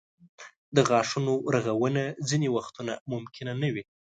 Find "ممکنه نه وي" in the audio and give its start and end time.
3.11-3.83